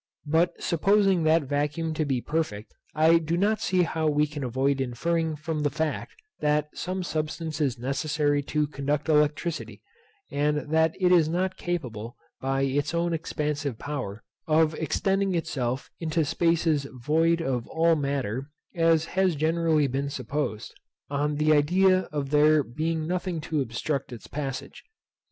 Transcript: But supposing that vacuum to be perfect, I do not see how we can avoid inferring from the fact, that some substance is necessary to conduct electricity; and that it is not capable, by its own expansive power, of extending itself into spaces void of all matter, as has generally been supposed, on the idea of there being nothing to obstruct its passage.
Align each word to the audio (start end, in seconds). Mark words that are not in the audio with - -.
But 0.25 0.59
supposing 0.63 1.25
that 1.25 1.43
vacuum 1.43 1.93
to 1.93 2.05
be 2.05 2.21
perfect, 2.21 2.73
I 2.95 3.19
do 3.19 3.37
not 3.37 3.61
see 3.61 3.83
how 3.83 4.07
we 4.07 4.25
can 4.25 4.43
avoid 4.43 4.81
inferring 4.81 5.35
from 5.35 5.59
the 5.59 5.69
fact, 5.69 6.15
that 6.39 6.69
some 6.75 7.03
substance 7.03 7.61
is 7.61 7.77
necessary 7.77 8.41
to 8.45 8.65
conduct 8.65 9.09
electricity; 9.09 9.83
and 10.31 10.71
that 10.73 10.95
it 10.99 11.11
is 11.11 11.29
not 11.29 11.55
capable, 11.55 12.15
by 12.39 12.63
its 12.63 12.95
own 12.95 13.13
expansive 13.13 13.77
power, 13.77 14.23
of 14.47 14.73
extending 14.73 15.35
itself 15.35 15.91
into 15.99 16.25
spaces 16.25 16.87
void 16.95 17.39
of 17.39 17.67
all 17.67 17.95
matter, 17.95 18.49
as 18.73 19.05
has 19.05 19.35
generally 19.35 19.85
been 19.85 20.09
supposed, 20.09 20.73
on 21.11 21.35
the 21.35 21.53
idea 21.53 22.09
of 22.11 22.31
there 22.31 22.63
being 22.63 23.05
nothing 23.05 23.39
to 23.41 23.61
obstruct 23.61 24.11
its 24.11 24.25
passage. 24.25 24.83